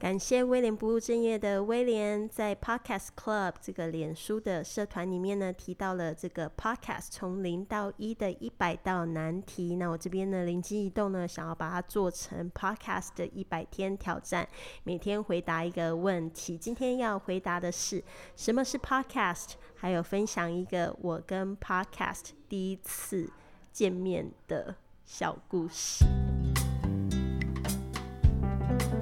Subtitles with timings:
[0.00, 9.76] 感谢威廉不务正业的威廉，在 Podcast Club 这个脸书的社团里面呢，提到了这个 Podcast 从零到一的一百道难题。
[9.76, 14.48] 那我这边呢，灵机一动呢，想要把它做成 Podcast 的一百天挑战，
[14.84, 16.56] 每天回答一个问题。
[16.56, 18.02] 今天要回答的是
[18.34, 23.30] 什么是 Podcast，还有分享一个我跟 Podcast 第一次
[23.70, 26.06] 见面的小故事。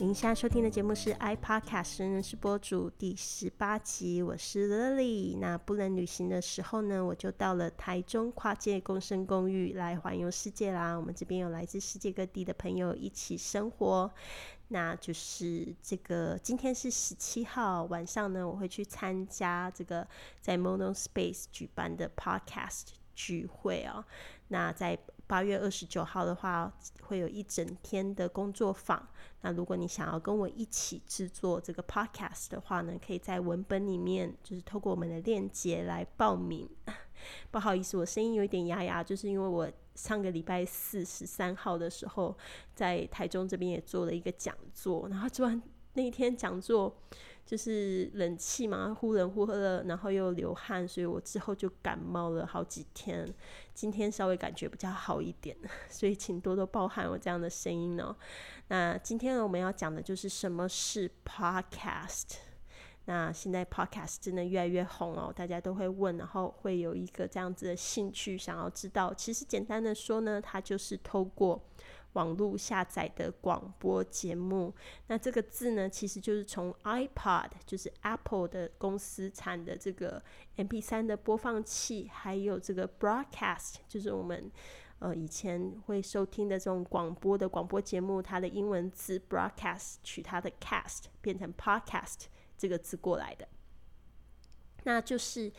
[0.00, 5.38] 您现在收听的节目是 iPodcast 人人是播主第十八集，我是 Lily。
[5.38, 10.96] 那不能旅行的时候呢，我就到了台中跨界共生公寓来环游世界啦。
[10.96, 14.10] 我们这边有来自世界各地的朋友一起生活。
[14.68, 20.06] 那就是这个今天是十七号晚上呢，我会去参加这个
[20.40, 24.04] 在 Mono Space 举办的 Podcast 聚会哦。
[24.48, 26.70] 那在八月二十九号的话，
[27.02, 29.08] 会有一整天的工作坊。
[29.40, 36.68] 那如果你想要跟我一起制作这个 podcast 的话呢，可以在文本里面就是透过我们的链接来报名。
[37.50, 42.36] 不好意思，我声音有一点哑哑，就是因为我上个礼拜四十三号的时候
[42.74, 45.62] 在台中这边也做了一个讲座，然后做完
[45.94, 46.96] 那一天讲座。
[47.46, 53.28] 就是冷气嘛，忽冷忽热，然后又流汗，所以我之后就感冒了好几天。
[53.74, 55.54] 今天稍微感觉比较好一点，
[55.90, 58.16] 所以请多多包涵我这样的声音哦。
[58.68, 62.36] 那今天，我们要讲的就是什么是 Podcast。
[63.04, 69.12] 那现在 Podcast 真的越来越红哦，大家都会问，然后会有一个这样子的兴趣，想要知道。
[69.12, 71.62] 其实简单的说呢，它就是透过。
[72.14, 74.74] 网络下载的广播节目，
[75.06, 80.20] 那这个字呢，其实就是从 iPod，就是 Apple 的公司产的这个
[80.56, 84.50] MP3 的播放器，还有这个 Broadcast，就是我们
[84.98, 92.24] 呃以前会收听的这种广播的广播节目，它的英文字 Broadcast 取它的 cast 变成 Podcast
[92.56, 93.46] 这个字过来的，
[94.84, 95.52] 那就是。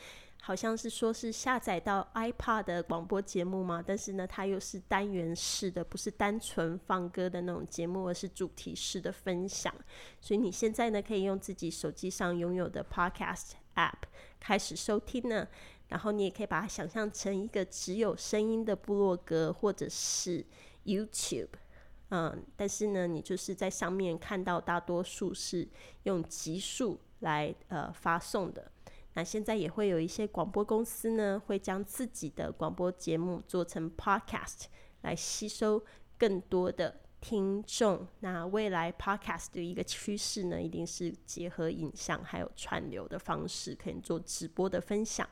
[0.45, 9.73] 好像是说是下载到 iPad 的广播节目嘛，但是呢，它又是单元式的，不是单纯放歌的那种节目，而是主题式的分享。
[10.21, 14.03] 所以你现在呢，可以用自己手机上拥有的 Podcast App
[14.39, 15.47] 开始收听呢。
[15.87, 20.45] 然后你也可以把它想象成一个只有声音的部落格，或者是
[20.83, 21.49] YouTube。
[22.09, 25.67] 嗯，但是呢，你就是在上面看到大多数是
[26.03, 28.71] 用集数来呃发送的。
[29.15, 34.65] 那现在也会有一些广播公司呢，会将自己的广播节目做成 podcast
[35.01, 35.83] 来吸收
[36.17, 38.05] 更多的听众。
[38.19, 45.27] 那未来 podcast 的一个趋势呢，一定是结合影像还有串流的方式，可以做直播的分享。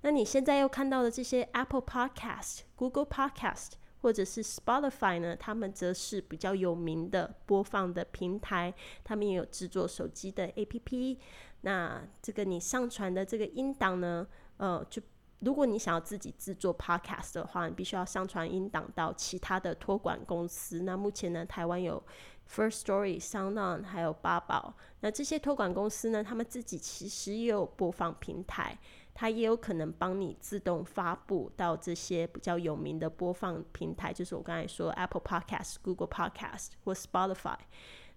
[0.00, 8.74] 那你现在又看到的这些 Apple Podcast、Google Podcast 或者是 Spotify 呢，他们则是比较有名的播放的平台，
[9.04, 11.18] 他们也有制作手机的 APP。
[11.62, 14.26] 那这个你上传的这个音档呢，
[14.58, 15.02] 呃，就
[15.40, 20.82] 如果你想要自己制作 podcast 的话，你必须要上传音档到其他的托管公司。
[20.82, 22.00] 那目前呢，台湾有
[22.48, 24.74] First Story、SoundOn 还有八宝。
[25.00, 28.78] 那这些托管公司呢，他们自己其实也有播放平台，
[29.14, 37.56] 它也有可能帮你自动发布到这些比较有名的播放平台，就是我刚才说 Apple Podcast、Google Podcast 或 Spotify。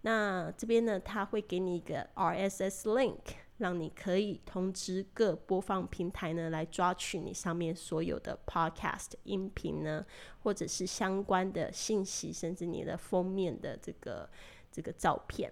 [0.06, 3.18] 那这边呢，它会给你一个 RSS link，
[3.58, 10.06] 让你可以通知各播放平台呢来抓取你上面所有的 podcast 音频呢，
[10.44, 14.30] 或者是相关的信息，甚至你的封面的这个
[14.72, 15.52] 这个照片。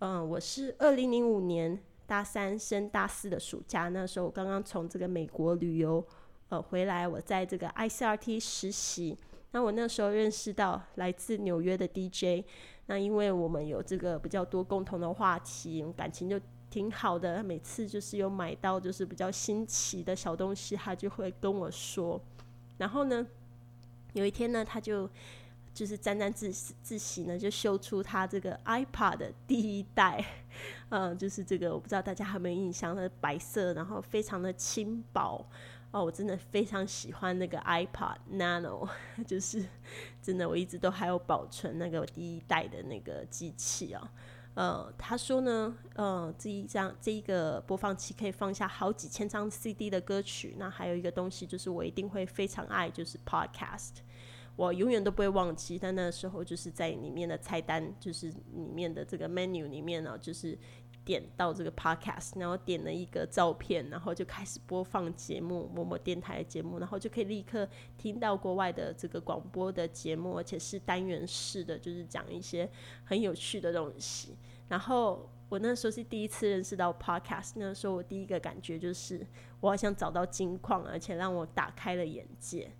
[0.00, 6.04] 嗯，我是二零零五年大三升大四的暑假，那时候我刚刚从这个美国旅游
[6.48, 9.16] 呃回来，我在这个 ICRT 实习。
[9.54, 12.42] 那我那时候认识到来自纽约的 DJ，
[12.92, 17.42] 那因为我们有这个比较多共同的话题，感情就挺好的。
[17.42, 22.20] 每次就是有买到就是比较新奇的小东西，他就会跟我说。
[22.76, 23.26] 然后呢，
[24.12, 25.08] 有一天呢，他就
[25.72, 26.52] 就是沾沾自
[26.82, 30.22] 自喜呢，就秀出他这个 iPad 的第一代，
[30.90, 35.42] 嗯，就是这个我不知道大家有没有印象，它白色，然后非常的轻薄。
[35.92, 38.88] 哦，我真的非常喜欢那个 iPod Nano，
[39.26, 39.64] 就是
[40.22, 44.12] 真的，我一直都还有保存那个第一代的那个机器啊。
[44.54, 50.56] 呃，他说呢，呃，这一张这一个播放器可以放下好几千张 CD 的歌曲。
[50.58, 54.00] 那还有一个东西，就是我一定会非常爱，就是 Podcast。
[54.56, 55.78] 我永远都不会忘记。
[55.78, 60.58] 但那时候就是在里面的菜单，就是里面的这个 menu 里面呢，就是
[61.04, 67.68] 点到这个 Podcast，然后点了一个照片，然后就开始播放节目，某某电台的节目，然后就可以立刻
[67.98, 72.70] 听到国外的这个广播的节目，而且是单元式的，就是讲一些
[73.04, 74.36] 很有趣的东西。
[74.68, 79.26] 然后我那时候是第一次认识到 podcast，那时候我第一个感觉就是
[79.60, 82.70] 我好像找到金矿，而且让我打开了眼界。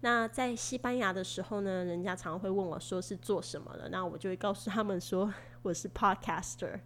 [0.00, 5.32] 那在西班牙的时候呢，人家常会问我说是做什么的，那我就会告诉他们说
[5.62, 6.80] 我是 podcaster。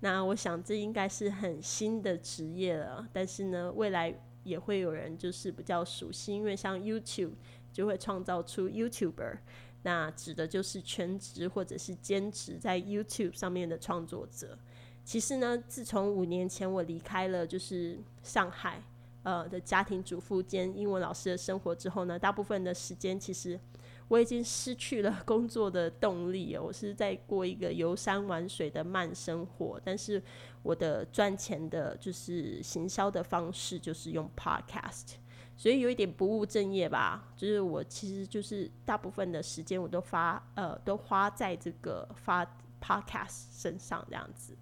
[0.00, 4.14] 那我想这应该是很新的职业了，但是呢，未来
[4.44, 7.32] 也会有人就是比较熟悉，因为像 YouTube
[7.72, 9.38] 就会创造出 YouTuber。
[9.82, 14.58] 那指的就是全职或者是兼职在 YouTube 上面的创作者。
[15.04, 18.82] 其实呢，自从五年前我离开了就是上海
[19.22, 23.58] 呃的家庭主妇兼英文老师的生活之后呢，大部分的时间其实
[24.08, 26.56] 我已经失去了工作的动力。
[26.56, 30.22] 我是在过一个游山玩水的慢生活，但是
[30.62, 35.14] 我的赚钱的就是行销的方式就是用 Podcast。
[35.58, 42.44] 所以有一点不务正业吧，就是我其实就是大部分的时间我都发呃都花在这个发
[42.78, 44.54] podcast 身上这样子，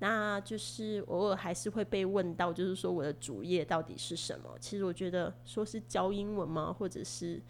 [0.00, 4.54] 那就是偶尔还是会被问到，就是说我的主业到底是什么？
[4.60, 7.40] 其实我觉得说是教英文吗，或者是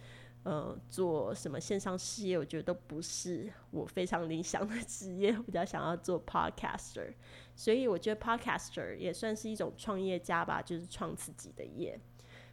[0.49, 7.12] 呃做什么线上事业，我觉得都不是我非常理想的职业，比较想要做 podcaster，
[7.55, 12.00] 所以我觉得 podcaster 也算是一种创业家吧，就是创自己的业。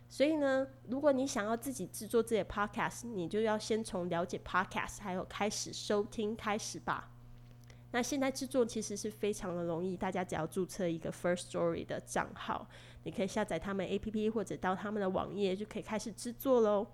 [0.09, 7.13] 所以呢，如果你想要自己制作自己的 podcast，你就要先从了解 podcast 还有开始收听开始吧。
[7.91, 12.67] 那现在制作其实是非常的容易，大家只要注册一个 First Story 的账号，
[13.03, 16.85] 你可以下载他们 APP 或者到他们的网页就可以开始制作喽。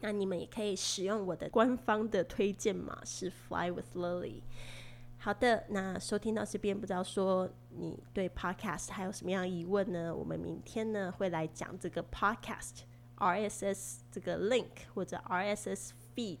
[0.00, 4.42] 那你们也可以使用我的官方的推荐码是 Fly with Lily。
[5.18, 10.14] 好的，那收听到这边，不知道说你对 podcast 还有什么样疑问呢？
[10.14, 12.82] 我们明天呢会来讲这个 podcast
[13.16, 16.40] RSS 这个 link 或者 RSS feed